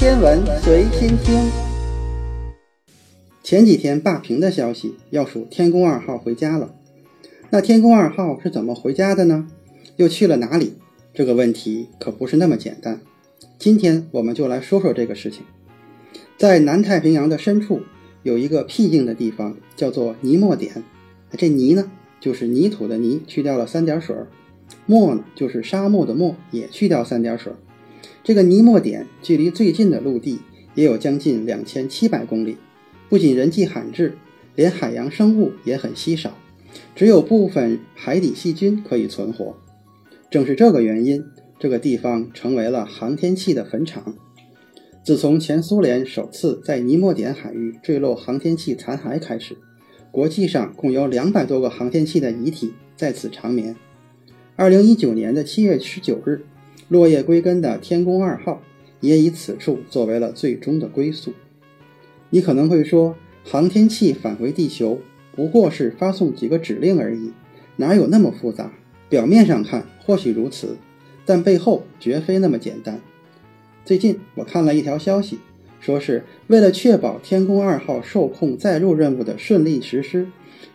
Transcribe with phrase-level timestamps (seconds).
[0.00, 1.50] 天文随心听。
[3.42, 6.74] 前几天霸屏的消息要数天宫二号回家了，
[7.50, 9.46] 那天宫二号是怎么回家的呢？
[9.96, 10.72] 又去了哪里？
[11.12, 13.02] 这个问题可不是那么简单。
[13.58, 15.42] 今天我们就来说说这个事情。
[16.38, 17.82] 在南太平洋的深处，
[18.22, 20.82] 有一个僻静的地方，叫做尼莫点。
[21.36, 24.16] 这泥呢，就是泥土的泥，去掉了三点水；
[24.86, 27.52] 漠呢，就是沙漠的漠，也去掉三点水。
[28.22, 30.38] 这个尼莫点距离最近的陆地
[30.74, 32.56] 也有将近两千七百公里。
[33.08, 34.16] 不仅人迹罕至，
[34.54, 36.38] 连海洋生物也很稀少，
[36.94, 39.56] 只有部分海底细菌可以存活。
[40.30, 41.24] 正是这个原因，
[41.58, 44.14] 这个地方成为了航天器的坟场。
[45.02, 49.56] 自从前苏联首次在尼莫点海域坠落航天器残骸开始，
[50.12, 53.74] 国际上共有两百多个航天器的遗体在此长眠。
[54.54, 56.44] 二零一九年的七月十九日，
[56.90, 58.60] 落叶归根的天宫二号
[58.98, 61.32] 也以此处作为了最终的归宿。
[62.30, 65.00] 你可能会说，航天器返回地球
[65.36, 67.30] 不过是发送几个指令而已，
[67.76, 68.72] 哪有那么复杂？
[69.08, 70.76] 表面上看或许如此，
[71.24, 73.00] 但背后绝非那么简单。
[73.84, 75.38] 最近我看了一条消息，
[75.80, 80.26] 说是为了确保天宫二号受控载入任务的顺利实施，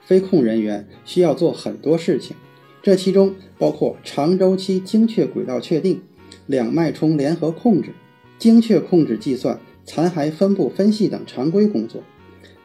[0.06, 2.38] 飞控人员需要做很多事情，
[2.86, 6.04] 这其中包括长周期精确轨道确定、
[6.46, 7.90] 两脉冲联合控制、
[8.38, 9.60] 精确控制计算。
[9.84, 12.04] 残骸分布分析等常规工作，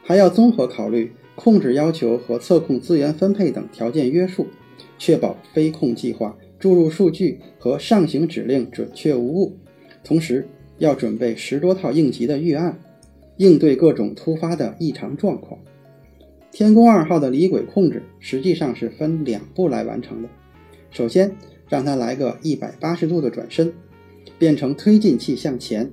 [0.03, 4.45] 还要综合考虑控制要求和测控资源分配等条件约束，
[4.99, 9.57] 确保飞控计划注入数据和上行指令准确无误。
[10.03, 12.79] 同时，要准备十多套应急的预案，
[13.37, 15.59] 应对各种突发的异常状况。
[16.51, 20.27] 天宫二号的离轨控制实际上是分两步来完成的。
[20.91, 21.33] 首先，
[21.69, 23.73] 让它来个一百八十度的转身，
[24.37, 25.89] 变成推进器向前。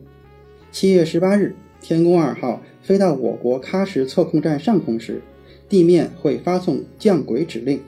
[0.73, 5.23] 七月十八日，天宫二号飞到我国喀什测控站上空时，
[5.69, 7.81] 地面会发送降轨指令，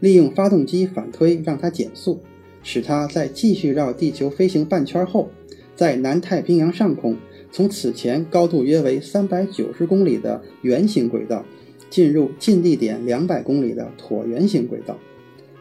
[0.00, 2.22] 利用发动机反推让它减速，
[2.62, 5.28] 使它在继续绕地球飞行半圈后，
[5.76, 7.18] 在南太平洋上空
[7.52, 11.44] 从此前高度约为三百九十公里的圆形轨道，
[11.90, 14.98] 进入近地点两百公里的椭圆形轨道。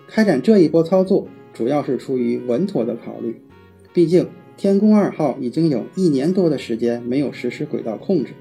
[0.07, 3.35] 开展这一波操作，主要是出于稳妥的考虑，
[3.93, 4.27] 毕竟。
[4.59, 8.31] 天宫二号已经有一年多的时间没有实施轨道控制，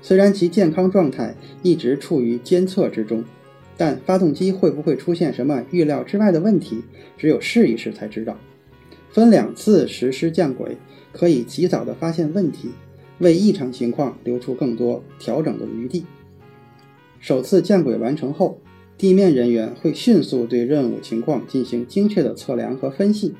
[0.00, 3.22] 虽然其健康状态一直处于监测之中，
[3.76, 6.82] 但发动机会不会出现什么预料之外的问题，
[7.18, 8.38] 只有试一试才知道。
[9.10, 10.78] 分两次实施降轨，
[11.12, 12.70] 可以及早的发现问题，
[13.18, 16.06] 为异常情况留出更多调整的余地。
[17.20, 18.60] 首次降轨完成后，
[18.96, 23.34] 地面人员会迅速对任务情况进行精确的测量和分析。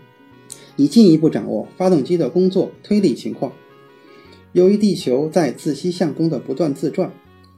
[0.76, 3.52] 以进一步掌握发动机的工作推力情况。
[4.52, 7.12] 由于地球在自西向东的不断自转，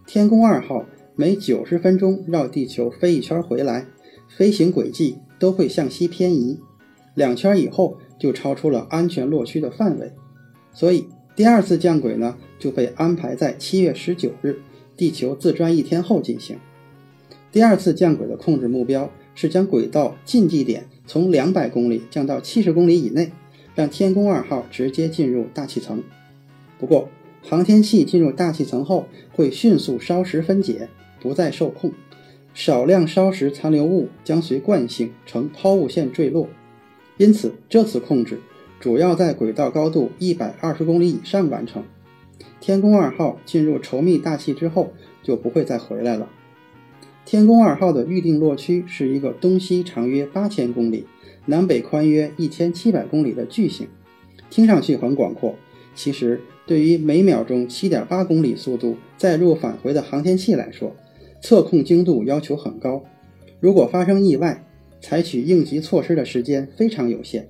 [0.06, 3.86] 天宫二号每九十分钟绕地球飞一圈回来，
[4.36, 6.58] 飞行轨迹都会向西偏移，
[7.14, 10.10] 两圈以后就超出了安全落区的范围，
[10.72, 11.06] 所以
[11.36, 14.58] 第二次降轨呢就被安排在七月十九日，
[15.00, 16.58] 地球自转一天后进行。
[17.50, 20.84] 第二次降轨的控制目标是将轨道近地点。
[21.06, 23.32] 从两百公里降到七十公里以内，
[23.74, 26.02] 让天宫二号直接进入大气层。
[26.78, 27.08] 不过，
[27.40, 31.90] 航天器进入大气层后会迅速烧蚀分解，不再受控，
[32.52, 36.46] 少量烧蚀残留物将随惯性呈抛物线坠落。
[37.16, 38.38] 因此，这次控制
[38.78, 41.82] 主要在轨道高度一百二十公里以上完成。
[42.60, 46.28] 天宫二号进入稠密大气之后就不会再回来了。
[47.24, 51.06] 天宫二号的预定落区是一个东西长约八千公里、
[51.46, 53.88] 南北宽约一千七百公里的巨型，
[54.50, 55.54] 听上去很广阔。
[55.94, 60.94] 其实，对于每秒钟七点八公里速度载入返回的航天器来说，
[61.40, 63.04] 测控精度要求很高。
[63.60, 64.64] 如果发生意外，
[65.00, 67.48] 采取应急措施的时间非常有限。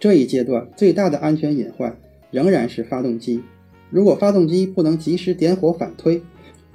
[0.00, 1.98] 这一阶段最大的安全隐患
[2.30, 3.42] 仍然是发动机。
[3.90, 6.22] 如果发动机不能及时点火反推，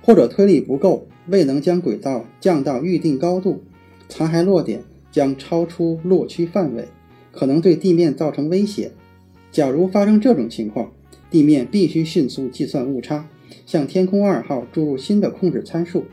[0.01, 3.61] 或者推力不够，未能将轨道降到预定高度，
[4.09, 6.87] 残骸落点将超出落区范围，
[7.31, 8.91] 可能对地面造成威胁。
[9.51, 10.91] 假如发生这种情况，
[11.29, 13.27] 地面必须迅速计算误差，
[13.65, 16.05] 向天空二号注入新的控制参数。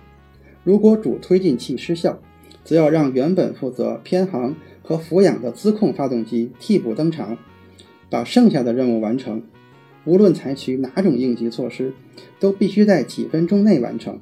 [0.62, 2.20] 如果主推进器失效，
[2.62, 7.38] 则要让原本负责偏航和俯仰的自控发动机替补登场，
[8.11, 9.43] 把剩下的任务完成。
[10.05, 11.93] 无论采取哪种应急措施，
[12.38, 14.19] 都必须在几分钟内完成，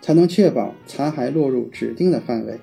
[0.00, 2.58] 才能确保残骸落入指定的范围。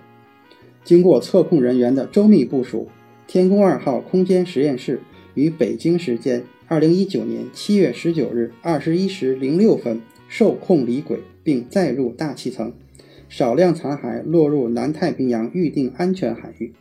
[0.84, 2.88] 经过测控人员的周密部署，
[3.28, 5.02] 天宫二号空间实验室
[5.34, 12.74] 于北京时间二零一九年七月十九日二十一时零六分受控离轨，并载入大气层，
[13.30, 16.74] 少量残骸落入南太平洋预定安全海域。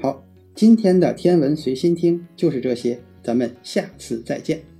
[0.00, 4.75] 好，今天的天文随心听就是这些，咱们下次再见。